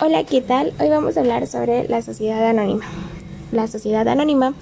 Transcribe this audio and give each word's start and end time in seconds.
Hola, 0.00 0.24
¿qué 0.24 0.40
tal? 0.40 0.72
Hoy 0.80 0.88
vamos 0.88 1.16
a 1.16 1.20
hablar 1.20 1.46
sobre 1.46 1.86
la 1.88 2.02
sociedad 2.02 2.44
anónima. 2.48 2.84
La 3.52 3.68
sociedad 3.68 4.08
anónima 4.08 4.52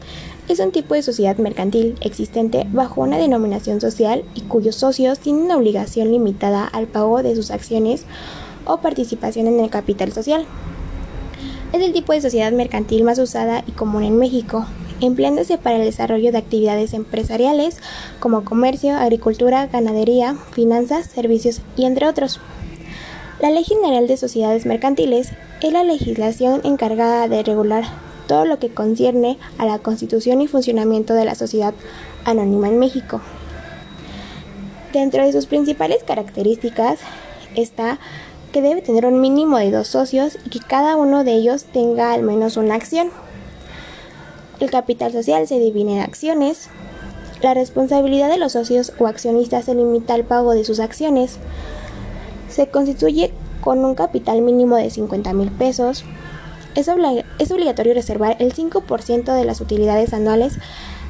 es 0.47 0.61
un 0.61 0.73
tipo 0.73 0.95
de 0.95 1.03
sociedad 1.03 1.39
mercantil 1.39 1.97
existente 2.03 2.67
bajo 2.71 3.01
una 3.01 3.17
denominación 3.17 3.81
social 3.81 4.25
y 4.35 4.43
cuyos 4.43 4.77
socios 4.77 5.21
tienen 5.21 5.45
una 5.45 5.57
obligación 5.57 6.11
limitada 6.11 6.67
al 6.67 6.87
pago 6.87 7.23
de 7.23 7.35
sus 7.35 7.51
acciones 7.51 8.05
o 8.67 8.83
participación 8.83 9.47
en 9.47 9.61
el 9.61 9.71
capital 9.71 10.13
social. 10.13 10.45
Es 11.73 11.81
el 11.83 11.95
tipo 11.95 12.13
de 12.13 12.21
sociedad 12.21 12.53
mercantil 12.53 13.03
más 13.03 13.19
usada 13.19 13.65
y 13.67 13.73
común 13.73 14.05
en 14.05 14.19
México, 14.19 14.67
empleándose 15.01 15.57
para 15.57 15.77
el 15.77 15.85
desarrollo 15.85 16.31
de 16.31 16.39
actividades 16.39 16.93
empresariales 16.93 17.79
como 18.21 18.45
comercio, 18.45 18.99
agricultura, 18.99 19.67
ganadería, 19.69 20.35
finanzas, 20.53 21.07
servicios 21.07 21.63
y 21.75 21.87
entre 21.87 22.07
otros. 22.07 22.39
La 23.43 23.51
Ley 23.51 23.65
General 23.65 24.07
de 24.07 24.17
Sociedades 24.17 24.67
Mercantiles 24.67 25.33
es 25.63 25.73
la 25.73 25.83
legislación 25.83 26.61
encargada 26.63 27.27
de 27.27 27.43
regular 27.43 27.83
todo 28.29 28.45
lo 28.45 28.61
que 28.61 28.73
concierne 28.73 29.37
a 29.59 29.67
la 29.67 29.81
constitución 29.81 30.41
y 30.41 30.47
funcionamiento 30.47 31.13
de 31.15 31.25
la 31.25 31.35
sociedad 31.35 31.75
anónima 32.25 32.69
en 32.69 32.79
México. 32.79 33.21
Dentro 34.93 35.25
de 35.25 35.33
sus 35.33 35.47
principales 35.47 36.05
características 36.05 37.01
está 37.57 37.99
que 38.53 38.63
debe 38.63 38.81
tener 38.81 39.07
un 39.07 39.21
mínimo 39.21 39.59
de 39.59 39.73
dos 39.73 39.89
socios 39.89 40.39
y 40.47 40.51
que 40.51 40.61
cada 40.61 40.95
uno 40.95 41.25
de 41.25 41.33
ellos 41.33 41.65
tenga 41.65 42.13
al 42.13 42.23
menos 42.23 42.57
una 42.57 42.77
acción. 42.77 43.11
El 44.61 44.71
capital 44.71 45.11
social 45.11 45.49
se 45.49 45.59
divide 45.59 45.95
en 45.95 46.01
acciones. 46.01 46.69
La 47.43 47.55
responsabilidad 47.55 48.31
de 48.31 48.39
los 48.39 48.53
socios 48.53 48.93
o 49.01 49.09
accionistas 49.09 49.65
se 49.65 49.75
limita 49.75 50.15
al 50.15 50.23
pago 50.23 50.53
de 50.53 50.63
sus 50.63 50.79
acciones 50.79 51.41
se 52.53 52.69
constituye 52.69 53.33
con 53.61 53.85
un 53.85 53.95
capital 53.95 54.43
mínimo 54.43 54.77
de 54.77 54.91
50 54.91 55.33
mil 55.33 55.51
pesos. 55.51 56.05
Es, 56.75 56.89
obligatorio 56.89 57.95
reservar 57.95 58.37
el 58.39 58.55
5% 58.55 59.35
de 59.35 59.45
las 59.45 59.61
utilidades 59.61 60.15
anuales 60.15 60.59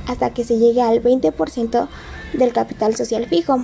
hasta 0.07 0.31
que 0.31 0.45
se 0.45 0.59
llegue 0.59 0.83
al 0.83 1.03
20% 1.03 1.89
del 2.35 2.53
capital 2.53 2.97
social 2.97 3.27
fijo. 3.27 3.59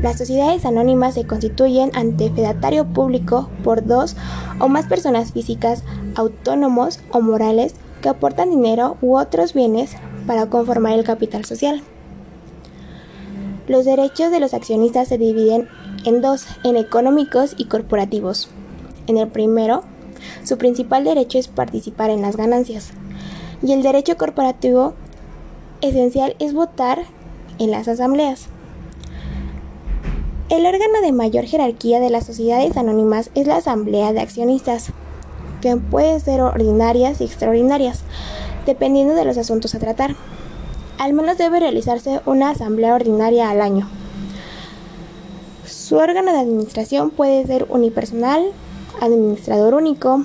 Las 0.00 0.18
sociedades 0.18 0.64
anónimas 0.64 1.14
se 1.14 1.26
constituyen 1.26 1.90
ante 1.94 2.30
fedatario 2.30 2.84
público 2.84 3.48
por 3.62 3.86
dos 3.86 4.16
o 4.60 4.68
más 4.68 4.86
personas 4.86 5.32
físicas, 5.32 5.82
autónomos 6.14 7.00
o 7.10 7.20
morales 7.20 7.74
que 8.02 8.08
aportan 8.08 8.50
dinero 8.50 8.96
u 9.00 9.16
otros 9.16 9.54
bienes 9.54 9.96
para 10.26 10.46
conformar 10.46 10.92
el 10.92 11.04
capital 11.04 11.44
social. 11.44 11.82
Los 13.66 13.86
derechos 13.86 14.30
de 14.30 14.40
los 14.40 14.52
accionistas 14.52 15.08
se 15.08 15.16
dividen 15.16 15.68
en 16.04 16.20
dos, 16.20 16.46
en 16.64 16.76
económicos 16.76 17.54
y 17.56 17.66
corporativos. 17.66 18.48
En 19.06 19.16
el 19.16 19.28
primero, 19.28 19.82
su 20.44 20.58
principal 20.58 21.04
derecho 21.04 21.38
es 21.38 21.48
participar 21.48 22.10
en 22.10 22.22
las 22.22 22.36
ganancias 22.36 22.92
y 23.62 23.72
el 23.72 23.82
derecho 23.82 24.16
corporativo 24.16 24.94
esencial 25.80 26.36
es 26.38 26.54
votar 26.54 27.02
en 27.58 27.70
las 27.70 27.88
asambleas. 27.88 28.48
El 30.50 30.66
órgano 30.66 31.00
de 31.02 31.12
mayor 31.12 31.44
jerarquía 31.44 32.00
de 32.00 32.10
las 32.10 32.26
sociedades 32.26 32.76
anónimas 32.76 33.30
es 33.34 33.46
la 33.46 33.56
asamblea 33.56 34.12
de 34.12 34.20
accionistas, 34.20 34.92
que 35.62 35.76
puede 35.76 36.20
ser 36.20 36.42
ordinarias 36.42 37.20
y 37.20 37.24
extraordinarias, 37.24 38.02
dependiendo 38.66 39.14
de 39.14 39.24
los 39.24 39.38
asuntos 39.38 39.74
a 39.74 39.78
tratar. 39.78 40.14
Al 40.98 41.14
menos 41.14 41.38
debe 41.38 41.60
realizarse 41.60 42.20
una 42.26 42.50
asamblea 42.50 42.94
ordinaria 42.94 43.50
al 43.50 43.62
año. 43.62 43.88
Su 45.94 46.00
órgano 46.00 46.32
de 46.32 46.40
administración 46.40 47.10
puede 47.10 47.46
ser 47.46 47.66
unipersonal, 47.68 48.50
administrador 49.00 49.74
único 49.74 50.24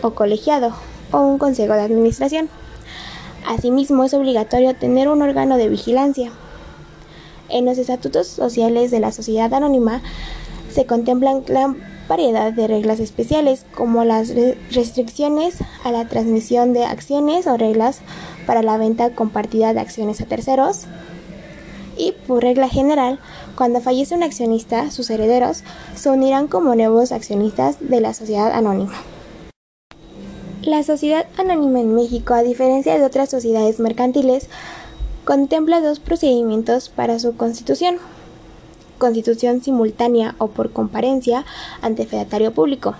o 0.00 0.10
colegiado 0.10 0.72
o 1.10 1.18
un 1.18 1.38
consejo 1.38 1.72
de 1.72 1.80
administración. 1.80 2.48
Asimismo, 3.44 4.04
es 4.04 4.14
obligatorio 4.14 4.76
tener 4.76 5.08
un 5.08 5.20
órgano 5.20 5.56
de 5.56 5.68
vigilancia. 5.68 6.30
En 7.48 7.64
los 7.64 7.78
estatutos 7.78 8.28
sociales 8.28 8.92
de 8.92 9.00
la 9.00 9.10
sociedad 9.10 9.52
anónima 9.52 10.02
se 10.72 10.86
contemplan 10.86 11.42
la 11.48 11.74
variedad 12.08 12.52
de 12.52 12.68
reglas 12.68 13.00
especiales 13.00 13.66
como 13.74 14.04
las 14.04 14.32
restricciones 14.70 15.56
a 15.82 15.90
la 15.90 16.06
transmisión 16.06 16.72
de 16.72 16.84
acciones 16.84 17.48
o 17.48 17.56
reglas 17.56 18.02
para 18.46 18.62
la 18.62 18.78
venta 18.78 19.10
compartida 19.10 19.74
de 19.74 19.80
acciones 19.80 20.20
a 20.20 20.26
terceros, 20.26 20.86
y, 21.98 22.12
por 22.12 22.42
regla 22.42 22.68
general, 22.68 23.18
cuando 23.56 23.80
fallece 23.80 24.14
un 24.14 24.22
accionista, 24.22 24.90
sus 24.90 25.10
herederos 25.10 25.64
se 25.94 26.08
unirán 26.10 26.46
como 26.46 26.74
nuevos 26.74 27.12
accionistas 27.12 27.76
de 27.80 28.00
la 28.00 28.14
sociedad 28.14 28.52
anónima. 28.52 28.94
La 30.62 30.82
sociedad 30.82 31.26
anónima 31.36 31.80
en 31.80 31.94
México, 31.94 32.34
a 32.34 32.42
diferencia 32.42 32.98
de 32.98 33.04
otras 33.04 33.30
sociedades 33.30 33.80
mercantiles, 33.80 34.48
contempla 35.24 35.80
dos 35.80 36.00
procedimientos 36.00 36.88
para 36.88 37.18
su 37.18 37.36
constitución. 37.36 37.96
Constitución 38.98 39.62
simultánea 39.62 40.34
o 40.38 40.48
por 40.48 40.72
comparencia 40.72 41.44
ante 41.80 42.06
fedatario 42.06 42.52
público. 42.52 42.94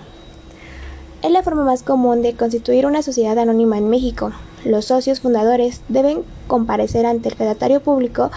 Es 1.21 1.31
la 1.31 1.43
forma 1.43 1.63
más 1.63 1.83
común 1.83 2.21
de 2.21 2.33
constituir 2.33 2.85
una 2.85 3.01
sociedad 3.01 3.37
anónima 3.37 3.77
en 3.77 3.89
México. 3.89 4.31
Los 4.63 4.85
socios 4.85 5.19
fundadores 5.19 5.81
deben 5.89 6.23
comparecer 6.47 7.05
ante 7.05 7.29
el 7.29 7.35
fedatario 7.35 7.81
público 7.81 8.31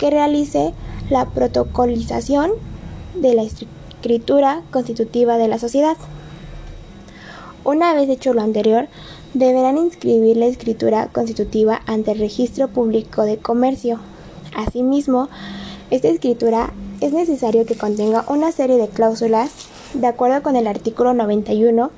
que 0.00 0.10
realice 0.10 0.72
la 1.10 1.26
protocolización 1.26 2.50
de 3.14 3.34
la 3.34 3.42
escritura 3.42 4.62
constitutiva 4.70 5.36
de 5.36 5.46
la 5.46 5.58
sociedad. 5.58 5.96
Una 7.64 7.92
vez 7.92 8.08
hecho 8.08 8.32
lo 8.32 8.40
anterior, 8.40 8.88
deberán 9.34 9.76
inscribir 9.76 10.38
la 10.38 10.46
escritura 10.46 11.08
constitutiva 11.08 11.82
ante 11.86 12.12
el 12.12 12.18
registro 12.18 12.68
público 12.68 13.24
de 13.24 13.36
comercio. 13.36 14.00
Asimismo, 14.56 15.28
esta 15.90 16.08
escritura 16.08 16.72
es 17.02 17.12
necesario 17.12 17.66
que 17.66 17.76
contenga 17.76 18.24
una 18.28 18.52
serie 18.52 18.78
de 18.78 18.88
cláusulas 18.88 19.50
de 19.92 20.06
acuerdo 20.06 20.42
con 20.42 20.56
el 20.56 20.66
artículo 20.66 21.12
91 21.12 21.90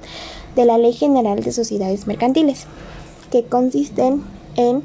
de 0.56 0.64
la 0.64 0.76
Ley 0.76 0.92
General 0.92 1.40
de 1.40 1.52
Sociedades 1.52 2.06
Mercantiles, 2.08 2.66
que 3.30 3.44
consisten 3.44 4.24
en 4.56 4.82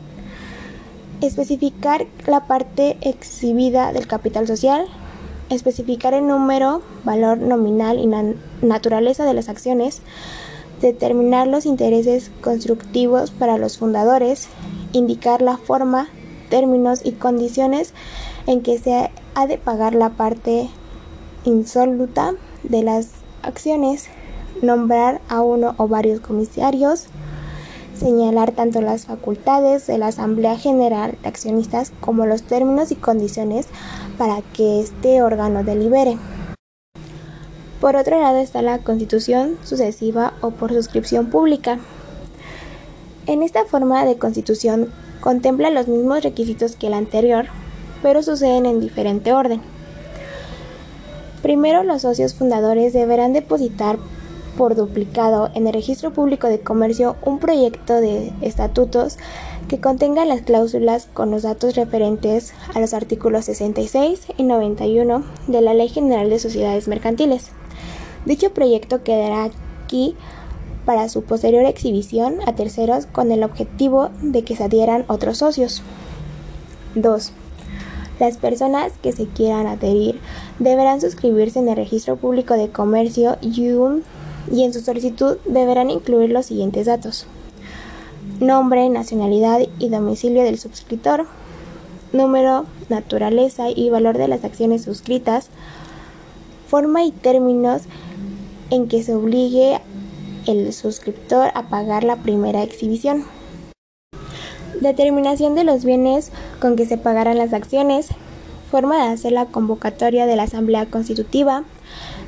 especificar 1.22 2.05
la 2.25 2.47
parte 2.47 2.97
exhibida 3.01 3.91
del 3.94 4.07
capital 4.07 4.47
social, 4.47 4.85
especificar 5.50 6.13
el 6.13 6.28
número, 6.28 6.81
valor 7.03 7.38
nominal 7.38 8.00
y 8.00 8.07
naturaleza 8.66 9.25
de 9.25 9.33
las 9.33 9.50
acciones, 9.50 10.01
determinar 10.81 11.47
los 11.47 11.66
intereses 11.66 12.31
constructivos 12.41 13.31
para 13.31 13.57
los 13.57 13.78
fundadores, 13.78 14.47
indicar 14.94 15.41
la 15.41 15.57
forma, 15.57 16.07
términos 16.50 17.01
y 17.03 17.13
condiciones 17.13 17.94
en 18.45 18.61
que 18.61 18.78
se 18.78 19.09
ha 19.35 19.47
de 19.47 19.57
pagar 19.57 19.95
la 19.95 20.11
parte 20.11 20.69
insoluta 21.45 22.34
de 22.63 22.84
las 22.84 23.09
acciones, 23.41 24.07
nombrar 24.61 25.22
a 25.29 25.41
uno 25.41 25.75
o 25.78 25.88
varios 25.88 26.19
comisarios, 26.19 27.07
señalar 27.97 28.52
tanto 28.52 28.81
las 28.81 29.06
facultades 29.06 29.88
de 29.88 29.97
la 29.97 30.08
Asamblea 30.08 30.58
General 30.58 31.18
de 31.22 31.28
Accionistas 31.28 31.91
como 32.00 32.25
los 32.25 32.44
términos 32.44 32.91
y 32.91 32.96
condiciones 32.96 33.68
para 34.18 34.41
que 34.53 34.80
este 34.80 35.22
órgano 35.22 35.63
delibere. 35.63 36.18
Por 37.81 37.96
otro 37.96 38.19
lado 38.19 38.38
está 38.38 38.62
la 38.62 38.80
constitución 38.80 39.58
sucesiva 39.63 40.34
o 40.41 40.52
por 40.52 40.74
suscripción 40.74 41.28
pública. 41.28 41.80
En 43.28 43.44
esta 43.44 43.66
forma 43.66 44.06
de 44.06 44.18
constitución 44.18 44.91
contempla 45.19 45.69
los 45.69 45.88
mismos 45.88 46.24
requisitos 46.24 46.75
que 46.75 46.90
la 46.90 46.97
anterior, 46.97 47.46
pero 48.02 48.24
suceden 48.24 48.66
en 48.66 48.79
diferente 48.79 49.34
orden. 49.34 49.62
Primero, 51.41 51.84
los 51.84 52.02
socios 52.02 52.34
fundadores 52.34 52.94
deberán 52.94 53.34
depositar 53.34 53.97
por 54.58 54.76
duplicado 54.76 55.50
en 55.54 55.68
el 55.68 55.74
Registro 55.74 56.12
Público 56.12 56.48
de 56.48 56.59
Comercio 56.59 57.16
un 57.24 57.40
proyecto 57.40 58.02
de 58.02 58.34
estatutos 58.42 59.18
que 59.70 59.80
contenga 59.80 60.26
las 60.26 60.42
cláusulas 60.42 61.08
con 61.14 61.30
los 61.32 61.44
datos 61.44 61.76
referentes 61.76 62.54
a 62.74 62.80
los 62.80 62.94
artículos 62.94 63.46
66 63.46 64.28
y 64.36 64.44
91 64.44 65.24
de 65.48 65.62
la 65.62 65.74
Ley 65.74 65.90
General 65.90 66.30
de 66.30 66.40
Sociedades 66.40 66.88
Mercantiles. 66.88 67.52
Dicho 68.26 68.52
proyecto 68.52 69.04
quedará 69.04 69.52
aquí 69.86 70.16
para 70.86 71.08
su 71.08 71.24
posterior 71.24 71.66
exhibición 71.66 72.38
a 72.48 72.56
terceros 72.56 73.06
con 73.06 73.32
el 73.32 73.44
objetivo 73.44 74.09
de 74.22 74.44
que 74.44 74.56
se 74.56 74.64
adhieran 74.64 75.06
otros 75.08 75.38
socios. 75.38 75.84
2. 76.96 77.32
Las 78.20 78.38
personas 78.38 78.94
que 79.04 79.12
se 79.12 79.28
quieran 79.28 79.68
adherir 79.68 80.20
deberán 80.58 81.00
suscribirse 81.00 81.59
en 81.59 81.70
el 81.70 81.76
Registro 81.76 82.16
Público 82.16 82.56
de 82.56 82.70
Comercio 82.70 83.38
y 83.42 83.70
un 83.72 84.04
y 84.52 84.64
en 84.64 84.73
su 84.73 84.82
solicitud 84.82 85.38
deberán 85.46 85.90
incluir 85.90 86.32
los 86.32 86.46
siguientes 86.46 86.85
datos. 86.85 87.28
Nombre, 88.40 88.90
nacionalidad 88.90 89.61
y 89.79 89.90
domicilio 89.90 90.44
del 90.44 90.59
suscriptor, 90.59 91.26
número, 92.14 92.66
naturaleza 92.90 93.70
y 93.70 93.90
valor 93.90 94.17
de 94.17 94.28
las 94.28 94.44
acciones 94.44 94.84
suscritas, 94.84 95.49
forma 96.67 97.03
y 97.03 97.11
términos 97.11 97.84
en 98.70 98.88
que 98.88 99.03
se 99.03 99.16
obligue 99.16 99.79
el 100.46 100.72
suscriptor 100.73 101.52
a 101.55 101.70
pagar 101.70 102.03
la 102.03 102.17
primera 102.17 102.64
exhibición. 102.64 103.26
Determinación 104.82 105.55
de 105.55 105.64
los 105.64 105.84
bienes 105.84 106.32
con 106.59 106.76
que 106.76 106.85
se 106.85 106.97
pagarán 106.97 107.38
las 107.38 107.53
acciones, 107.53 108.09
forma 108.70 109.03
de 109.03 109.14
hacer 109.14 109.32
la 109.32 109.46
convocatoria 109.46 110.26
de 110.26 110.35
la 110.35 110.44
Asamblea 110.44 110.85
Constitutiva, 110.85 111.64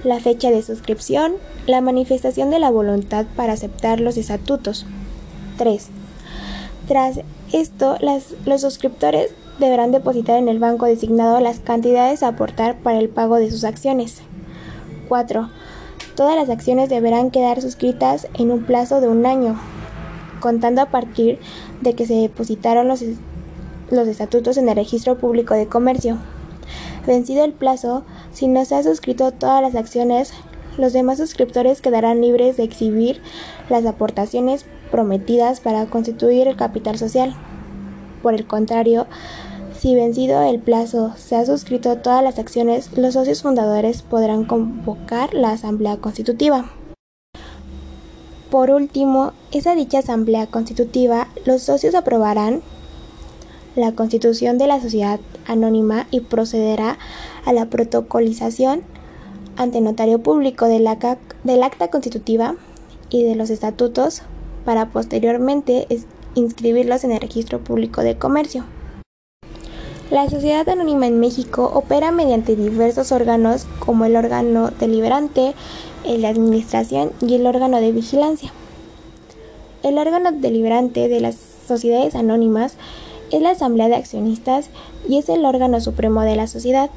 la 0.03 0.19
fecha 0.19 0.49
de 0.49 0.61
suscripción, 0.61 1.33
la 1.67 1.81
manifestación 1.81 2.49
de 2.49 2.59
la 2.59 2.71
voluntad 2.71 3.25
para 3.35 3.53
aceptar 3.53 3.99
los 3.99 4.17
estatutos. 4.17 4.85
3. 5.57 5.87
Tras 6.87 7.19
esto, 7.51 7.97
los 8.45 8.61
suscriptores 8.61 9.31
deberán 9.59 9.91
depositar 9.91 10.37
en 10.37 10.47
el 10.47 10.59
banco 10.59 10.85
designado 10.85 11.39
las 11.39 11.59
cantidades 11.59 12.23
a 12.23 12.29
aportar 12.29 12.77
para 12.79 12.99
el 12.99 13.09
pago 13.09 13.35
de 13.35 13.51
sus 13.51 13.63
acciones. 13.63 14.21
4. 15.09 15.49
Todas 16.15 16.35
las 16.35 16.49
acciones 16.49 16.89
deberán 16.89 17.31
quedar 17.31 17.61
suscritas 17.61 18.27
en 18.33 18.51
un 18.51 18.63
plazo 18.63 19.01
de 19.01 19.07
un 19.07 19.25
año, 19.25 19.59
contando 20.39 20.81
a 20.81 20.85
partir 20.85 21.39
de 21.81 21.93
que 21.93 22.05
se 22.05 22.15
depositaron 22.15 22.87
los, 22.87 23.03
los 23.89 24.07
estatutos 24.07 24.57
en 24.57 24.69
el 24.69 24.75
registro 24.75 25.17
público 25.17 25.53
de 25.53 25.67
comercio. 25.67 26.17
Vencido 27.09 27.43
el 27.43 27.53
plazo, 27.53 28.03
si 28.31 28.47
no 28.47 28.63
se 28.65 28.75
han 28.75 28.83
suscrito 28.83 29.31
todas 29.31 29.63
las 29.63 29.73
acciones, 29.73 30.31
los 30.77 30.93
demás 30.93 31.17
suscriptores 31.17 31.81
quedarán 31.81 32.21
libres 32.21 32.55
de 32.55 32.61
exhibir 32.61 33.23
las 33.67 33.83
aportaciones 33.87 34.67
prometidas 34.91 35.59
para 35.59 35.87
constituir 35.87 36.47
el 36.47 36.55
capital 36.55 36.99
social. 36.99 37.33
Por 38.21 38.35
el 38.35 38.45
contrario, 38.45 39.07
si 39.75 39.95
vencido 39.95 40.43
el 40.43 40.59
plazo 40.59 41.13
se 41.17 41.35
ha 41.35 41.47
suscrito 41.47 41.97
todas 41.97 42.23
las 42.23 42.37
acciones, 42.37 42.95
los 42.95 43.15
socios 43.15 43.41
fundadores 43.41 44.03
podrán 44.03 44.45
convocar 44.45 45.33
la 45.33 45.53
Asamblea 45.53 45.97
Constitutiva. 45.97 46.69
Por 48.51 48.69
último, 48.69 49.33
esa 49.51 49.73
dicha 49.73 49.97
Asamblea 49.97 50.45
Constitutiva, 50.45 51.27
los 51.43 51.63
socios 51.63 51.95
aprobarán 51.95 52.61
la 53.79 53.93
constitución 53.93 54.57
de 54.57 54.67
la 54.67 54.81
sociedad 54.81 55.19
anónima 55.47 56.07
y 56.11 56.21
procederá 56.21 56.97
a 57.45 57.53
la 57.53 57.65
protocolización 57.65 58.81
ante 59.55 59.81
notario 59.81 60.19
público 60.19 60.65
del 60.65 60.87
acta 60.87 61.87
constitutiva 61.89 62.55
y 63.09 63.23
de 63.23 63.35
los 63.35 63.49
estatutos 63.49 64.21
para 64.65 64.89
posteriormente 64.89 65.87
inscribirlos 66.35 67.03
en 67.03 67.11
el 67.11 67.19
registro 67.19 67.59
público 67.59 68.01
de 68.01 68.17
comercio. 68.17 68.65
La 70.11 70.27
sociedad 70.27 70.67
anónima 70.67 71.05
en 71.05 71.19
México 71.19 71.69
opera 71.73 72.11
mediante 72.11 72.55
diversos 72.55 73.11
órganos 73.11 73.67
como 73.79 74.05
el 74.05 74.15
órgano 74.15 74.71
deliberante, 74.79 75.53
el 76.03 76.21
de 76.21 76.27
administración 76.27 77.11
y 77.21 77.35
el 77.35 77.45
órgano 77.45 77.79
de 77.79 77.91
vigilancia. 77.91 78.51
El 79.83 79.97
órgano 79.97 80.31
deliberante 80.31 81.07
de 81.09 81.19
las 81.19 81.35
sociedades 81.67 82.15
anónimas 82.15 82.75
es 83.31 83.41
la 83.41 83.51
Asamblea 83.51 83.89
de 83.89 83.95
Accionistas 83.95 84.69
y 85.07 85.17
es 85.17 85.29
el 85.29 85.45
órgano 85.45 85.81
supremo 85.81 86.21
de 86.21 86.35
la 86.35 86.47
sociedad. 86.47 86.89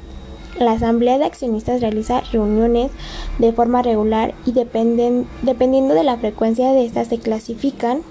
La 0.59 0.73
Asamblea 0.73 1.17
de 1.17 1.25
Accionistas 1.25 1.81
realiza 1.81 2.21
reuniones 2.31 2.91
de 3.39 3.53
forma 3.53 3.81
regular 3.81 4.33
y 4.45 4.51
dependiendo 4.51 5.93
de 5.93 6.03
la 6.03 6.17
frecuencia 6.17 6.71
de 6.71 6.85
estas 6.85 7.07
se 7.07 7.17
clasifican 7.17 8.01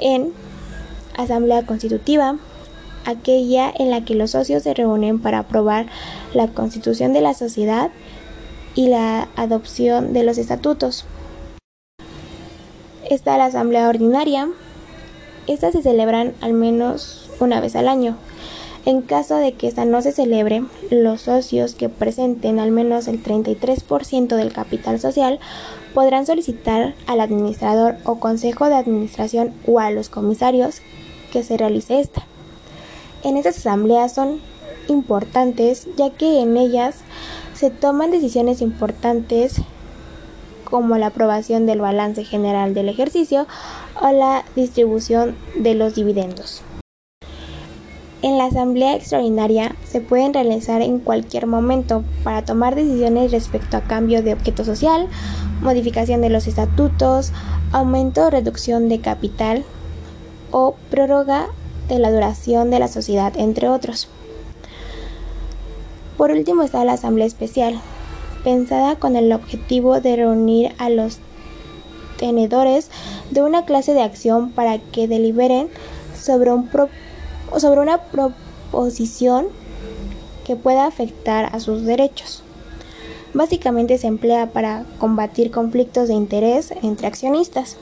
en 0.00 0.32
Asamblea 1.16 1.66
Constitutiva, 1.66 2.36
aquella 3.04 3.72
en 3.78 3.90
la 3.90 4.04
que 4.04 4.14
los 4.14 4.32
socios 4.32 4.62
se 4.62 4.74
reúnen 4.74 5.20
para 5.20 5.40
aprobar 5.40 5.86
la 6.34 6.48
constitución 6.48 7.12
de 7.12 7.20
la 7.20 7.34
sociedad 7.34 7.90
y 8.74 8.88
la 8.88 9.28
adopción 9.36 10.12
de 10.12 10.24
los 10.24 10.38
estatutos. 10.38 11.04
Está 13.08 13.36
la 13.38 13.46
Asamblea 13.46 13.88
Ordinaria. 13.88 14.48
Estas 15.46 15.72
se 15.72 15.82
celebran 15.82 16.34
al 16.40 16.52
menos 16.52 17.30
una 17.40 17.60
vez 17.60 17.76
al 17.76 17.88
año. 17.88 18.16
En 18.86 19.02
caso 19.02 19.36
de 19.36 19.52
que 19.52 19.68
esta 19.68 19.84
no 19.84 20.00
se 20.00 20.12
celebre, 20.12 20.64
los 20.90 21.22
socios 21.22 21.74
que 21.74 21.90
presenten 21.90 22.58
al 22.58 22.70
menos 22.70 23.08
el 23.08 23.22
33% 23.22 24.36
del 24.36 24.52
capital 24.52 24.98
social 24.98 25.38
podrán 25.92 26.24
solicitar 26.24 26.94
al 27.06 27.20
administrador 27.20 27.96
o 28.04 28.18
consejo 28.18 28.66
de 28.66 28.76
administración 28.76 29.52
o 29.66 29.80
a 29.80 29.90
los 29.90 30.08
comisarios 30.08 30.80
que 31.30 31.42
se 31.42 31.58
realice 31.58 32.00
esta. 32.00 32.24
En 33.22 33.36
estas 33.36 33.58
asambleas 33.58 34.14
son 34.14 34.40
importantes 34.88 35.86
ya 35.96 36.10
que 36.10 36.40
en 36.40 36.56
ellas 36.56 36.96
se 37.54 37.70
toman 37.70 38.10
decisiones 38.10 38.62
importantes 38.62 39.60
como 40.64 40.96
la 40.96 41.08
aprobación 41.08 41.66
del 41.66 41.80
balance 41.80 42.24
general 42.24 42.72
del 42.72 42.88
ejercicio 42.88 43.46
o 44.00 44.10
la 44.10 44.44
distribución 44.56 45.36
de 45.56 45.74
los 45.74 45.94
dividendos. 45.94 46.62
En 48.22 48.36
la 48.36 48.44
Asamblea 48.44 48.96
Extraordinaria 48.96 49.74
se 49.86 50.02
pueden 50.02 50.34
realizar 50.34 50.82
en 50.82 50.98
cualquier 50.98 51.46
momento 51.46 52.04
para 52.22 52.44
tomar 52.44 52.74
decisiones 52.74 53.32
respecto 53.32 53.78
a 53.78 53.82
cambio 53.82 54.22
de 54.22 54.34
objeto 54.34 54.62
social, 54.62 55.08
modificación 55.62 56.20
de 56.20 56.28
los 56.28 56.46
estatutos, 56.46 57.32
aumento 57.72 58.26
o 58.26 58.30
reducción 58.30 58.90
de 58.90 59.00
capital 59.00 59.64
o 60.50 60.74
prórroga 60.90 61.46
de 61.88 61.98
la 61.98 62.12
duración 62.12 62.70
de 62.70 62.78
la 62.78 62.88
sociedad, 62.88 63.32
entre 63.36 63.70
otros. 63.70 64.08
Por 66.18 66.30
último 66.30 66.62
está 66.62 66.84
la 66.84 66.92
Asamblea 66.92 67.26
Especial, 67.26 67.80
pensada 68.44 68.96
con 68.96 69.16
el 69.16 69.32
objetivo 69.32 70.00
de 70.02 70.16
reunir 70.16 70.74
a 70.76 70.90
los 70.90 71.20
tenedores 72.18 72.90
de 73.30 73.42
una 73.42 73.64
clase 73.64 73.94
de 73.94 74.02
acción 74.02 74.50
para 74.50 74.78
que 74.78 75.08
deliberen 75.08 75.68
sobre 76.18 76.52
un 76.52 76.68
sobre 77.58 77.80
una 77.80 77.98
proposición 77.98 79.48
que 80.44 80.56
pueda 80.56 80.86
afectar 80.86 81.54
a 81.54 81.60
sus 81.60 81.84
derechos. 81.84 82.42
Básicamente 83.32 83.98
se 83.98 84.08
emplea 84.08 84.46
para 84.46 84.84
combatir 84.98 85.50
conflictos 85.50 86.08
de 86.08 86.14
interés 86.14 86.72
entre 86.82 87.06
accionistas. 87.06 87.76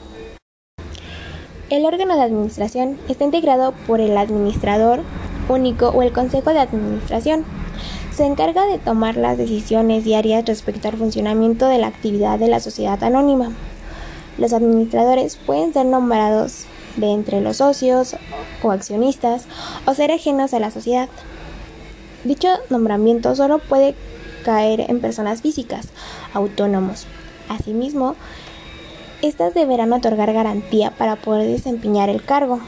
El 1.69 1.85
órgano 1.85 2.15
de 2.15 2.21
administración 2.21 2.97
está 3.07 3.23
integrado 3.23 3.73
por 3.87 3.99
el 3.99 4.17
administrador 4.17 5.01
único 5.49 5.89
o 5.89 6.01
el 6.03 6.11
consejo 6.11 6.51
de 6.51 6.59
administración. 6.59 7.45
Se 8.11 8.25
encarga 8.25 8.65
de 8.65 8.79
tomar 8.79 9.17
las 9.17 9.37
decisiones 9.37 10.03
diarias 10.03 10.45
respecto 10.45 10.87
al 10.87 10.97
funcionamiento 10.97 11.67
de 11.67 11.77
la 11.77 11.87
actividad 11.87 12.37
de 12.37 12.47
la 12.47 12.59
sociedad 12.59 13.03
anónima. 13.03 13.51
Los 14.39 14.53
administradores 14.53 15.35
pueden 15.35 15.73
ser 15.73 15.85
nombrados 15.85 16.63
de 16.95 17.07
entre 17.11 17.41
los 17.41 17.57
socios 17.57 18.15
o 18.63 18.71
accionistas 18.71 19.45
o 19.85 19.93
ser 19.93 20.11
ajenos 20.11 20.53
a 20.53 20.59
la 20.59 20.71
sociedad. 20.71 21.09
Dicho 22.23 22.47
nombramiento 22.69 23.35
solo 23.35 23.59
puede 23.59 23.95
caer 24.45 24.85
en 24.89 25.01
personas 25.01 25.41
físicas, 25.41 25.89
autónomos. 26.33 27.05
Asimismo, 27.49 28.15
estas 29.21 29.53
deberán 29.53 29.91
otorgar 29.91 30.31
garantía 30.31 30.91
para 30.91 31.17
poder 31.17 31.49
desempeñar 31.49 32.09
el 32.09 32.23
cargo. 32.23 32.61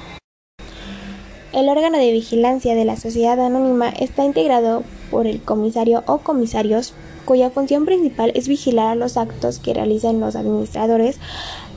El 1.53 1.69
órgano 1.69 1.97
de 1.97 2.11
vigilancia 2.11 2.75
de 2.75 2.83
la 2.83 2.97
sociedad 2.97 3.39
anónima 3.39 3.89
está 3.89 4.25
integrado 4.25 4.83
por 5.11 5.27
el 5.27 5.41
comisario 5.41 6.03
o 6.07 6.19
comisarios 6.19 6.93
cuya 7.25 7.51
función 7.51 7.85
principal 7.85 8.31
es 8.33 8.47
vigilar 8.47 8.87
a 8.87 8.95
los 8.95 9.17
actos 9.17 9.59
que 9.59 9.73
realicen 9.73 10.19
los 10.19 10.35
administradores 10.35 11.19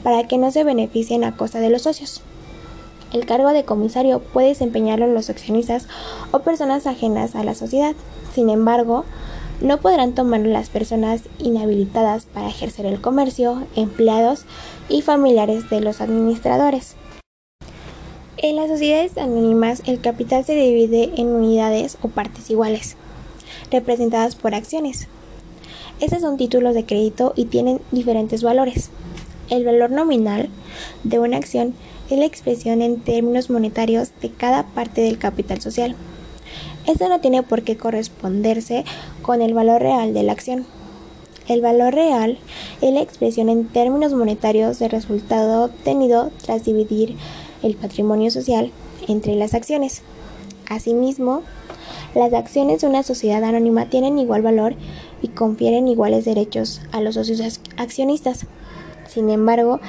para 0.02 0.26
que 0.26 0.38
no 0.38 0.50
se 0.50 0.64
beneficien 0.64 1.24
a 1.24 1.36
costa 1.36 1.60
de 1.60 1.68
los 1.68 1.82
socios. 1.82 2.22
El 3.12 3.26
cargo 3.26 3.50
de 3.50 3.64
comisario 3.64 4.20
puede 4.20 4.48
desempeñarlo 4.48 5.06
los 5.06 5.30
accionistas 5.30 5.86
o 6.32 6.40
personas 6.40 6.86
ajenas 6.86 7.36
a 7.36 7.44
la 7.44 7.54
sociedad. 7.54 7.94
Sin 8.34 8.50
embargo, 8.50 9.04
no 9.60 9.78
podrán 9.78 10.14
tomarlo 10.14 10.50
las 10.50 10.68
personas 10.68 11.22
inhabilitadas 11.38 12.26
para 12.26 12.48
ejercer 12.48 12.86
el 12.86 13.00
comercio, 13.00 13.62
empleados 13.76 14.46
y 14.88 15.02
familiares 15.02 15.70
de 15.70 15.80
los 15.80 16.00
administradores. 16.00 16.96
En 18.36 18.56
las 18.56 18.68
sociedades 18.68 19.16
anónimas 19.16 19.82
el 19.86 20.00
capital 20.00 20.44
se 20.44 20.54
divide 20.54 21.12
en 21.16 21.28
unidades 21.28 21.96
o 22.02 22.08
partes 22.08 22.50
iguales, 22.50 22.96
representadas 23.74 24.36
por 24.36 24.54
acciones. 24.54 25.08
Estos 26.00 26.22
son 26.22 26.36
títulos 26.36 26.74
de 26.74 26.86
crédito 26.86 27.32
y 27.36 27.44
tienen 27.46 27.80
diferentes 27.90 28.42
valores. 28.42 28.90
El 29.50 29.64
valor 29.64 29.90
nominal 29.90 30.48
de 31.02 31.18
una 31.18 31.36
acción 31.36 31.74
es 32.10 32.18
la 32.18 32.24
expresión 32.24 32.82
en 32.82 33.00
términos 33.00 33.50
monetarios 33.50 34.10
de 34.20 34.30
cada 34.30 34.64
parte 34.64 35.00
del 35.02 35.18
capital 35.18 35.60
social. 35.60 35.94
Esto 36.86 37.08
no 37.08 37.20
tiene 37.20 37.42
por 37.42 37.62
qué 37.62 37.76
corresponderse 37.76 38.84
con 39.22 39.42
el 39.42 39.54
valor 39.54 39.82
real 39.82 40.14
de 40.14 40.22
la 40.22 40.32
acción. 40.32 40.66
El 41.48 41.60
valor 41.60 41.94
real 41.94 42.38
es 42.80 42.92
la 42.92 43.02
expresión 43.02 43.48
en 43.48 43.68
términos 43.68 44.14
monetarios 44.14 44.78
del 44.78 44.90
resultado 44.90 45.64
obtenido 45.64 46.30
tras 46.42 46.64
dividir 46.64 47.16
el 47.62 47.74
patrimonio 47.74 48.30
social 48.30 48.70
entre 49.08 49.34
las 49.34 49.54
acciones. 49.54 50.02
Asimismo, 50.68 51.42
las 52.14 52.32
acciones 52.32 52.80
de 52.80 52.88
una 52.88 53.02
sociedad 53.02 53.42
anónima 53.44 53.88
tienen 53.88 54.18
igual 54.18 54.42
valor 54.42 54.74
y 55.22 55.28
confieren 55.28 55.88
iguales 55.88 56.24
derechos 56.24 56.80
a 56.92 57.00
los 57.00 57.14
socios 57.14 57.60
accionistas. 57.76 58.46
Sin 59.08 59.30
embargo, 59.30 59.80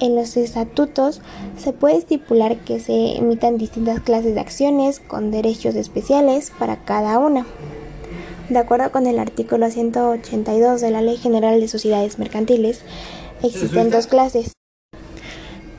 en 0.00 0.16
los 0.16 0.36
estatutos 0.36 1.20
se 1.56 1.72
puede 1.72 1.96
estipular 1.96 2.58
que 2.58 2.80
se 2.80 3.16
emitan 3.16 3.58
distintas 3.58 4.00
clases 4.00 4.34
de 4.34 4.40
acciones 4.40 4.98
con 4.98 5.30
derechos 5.30 5.76
especiales 5.76 6.52
para 6.58 6.84
cada 6.84 7.18
una. 7.18 7.46
De 8.48 8.58
acuerdo 8.58 8.90
con 8.90 9.06
el 9.06 9.18
artículo 9.18 9.70
182 9.70 10.80
de 10.80 10.90
la 10.90 11.02
Ley 11.02 11.16
General 11.16 11.60
de 11.60 11.68
Sociedades 11.68 12.18
Mercantiles, 12.18 12.82
existen 13.42 13.90
dos 13.90 14.08
clases. 14.08 14.52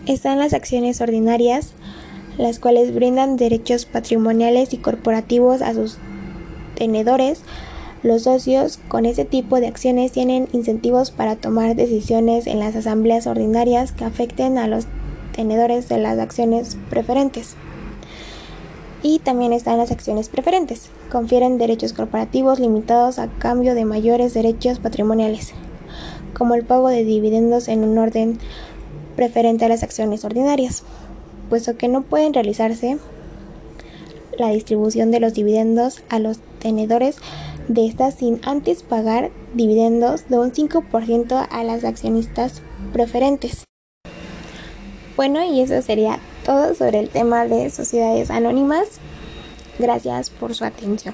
Están 0.06 0.40
las 0.40 0.54
acciones 0.54 1.02
ordinarias, 1.02 1.74
las 2.38 2.60
cuales 2.60 2.94
brindan 2.94 3.38
derechos 3.38 3.86
patrimoniales 3.86 4.74
y 4.74 4.78
corporativos 4.78 5.62
a 5.62 5.74
sus 5.74 5.98
tenedores. 6.76 7.42
Los 8.02 8.24
socios 8.24 8.80
con 8.88 9.06
ese 9.06 9.24
tipo 9.24 9.60
de 9.60 9.68
acciones 9.68 10.12
tienen 10.12 10.50
incentivos 10.52 11.12
para 11.12 11.36
tomar 11.36 11.76
decisiones 11.76 12.48
en 12.48 12.60
las 12.60 12.76
asambleas 12.76 13.28
ordinarias 13.28 13.94
que 13.94 14.04
afecten 14.04 14.58
a 14.58 14.68
los 14.68 14.88
tenedores 15.34 15.88
de 15.90 15.98
las 16.00 16.20
acciones 16.20 16.78
preferentes. 16.90 17.56
Y 19.02 19.20
también 19.20 19.52
están 19.54 19.78
las 19.78 19.92
acciones 19.92 20.30
preferentes. 20.30 20.90
Confieren 21.12 21.58
derechos 21.58 21.94
corporativos 21.94 22.60
limitados 22.60 23.20
a 23.20 23.28
cambio 23.28 23.76
de 23.76 23.86
mayores 23.86 24.34
derechos 24.34 24.80
patrimoniales, 24.80 25.54
como 26.34 26.56
el 26.56 26.64
pago 26.64 26.90
de 26.90 27.04
dividendos 27.04 27.68
en 27.68 27.84
un 27.84 27.98
orden 27.98 28.40
preferente 29.16 29.66
a 29.66 29.70
las 29.70 29.84
acciones 29.84 30.26
ordinarias, 30.26 30.84
puesto 31.50 31.78
que 31.78 31.88
no 31.88 32.02
pueden 32.02 32.34
realizarse 32.34 32.98
la 34.38 34.50
distribución 34.50 35.12
de 35.12 35.20
los 35.20 35.34
dividendos 35.34 36.04
a 36.10 36.20
los 36.20 36.40
tenedores 36.60 37.18
de 37.68 37.88
estas 37.88 38.16
sin 38.16 38.42
antes 38.44 38.84
pagar 38.84 39.32
dividendos 39.54 40.28
de 40.30 40.40
un 40.40 40.52
5% 40.52 41.48
a 41.50 41.64
las 41.64 41.84
accionistas 41.84 42.62
preferentes. 42.92 43.64
Bueno, 45.16 45.44
y 45.44 45.62
eso 45.62 45.82
sería 45.82 46.20
todo 46.44 46.74
sobre 46.74 47.00
el 47.00 47.10
tema 47.10 47.46
de 47.46 47.70
sociedades 47.70 48.32
anónimas. 48.32 49.00
Gracias 49.80 50.30
por 50.30 50.56
su 50.56 50.66
atención. 50.66 51.14